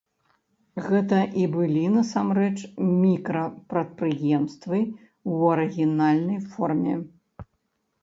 [0.85, 2.57] Гэта і былі насамрэч
[3.03, 7.01] мікрапрадпрыемствы ў арыгінальнай форме.